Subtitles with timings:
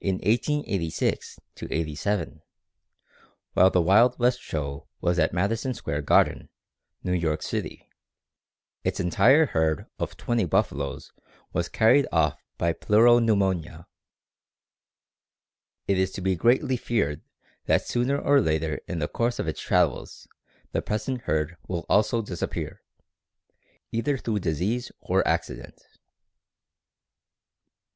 [0.00, 2.40] In 1886 '87,
[3.54, 6.48] while the Wild West Show was at Madison Square Garden,
[7.02, 7.90] New York City,
[8.84, 11.10] its entire herd of twenty buffaloes
[11.52, 13.88] was carried off by pleuro pneumonia.
[15.88, 17.20] It is to be greatly feared
[17.64, 20.28] that sooner or later in the course of its travels
[20.70, 22.82] the present herd will also disappear,
[23.90, 25.82] either through disease or accident.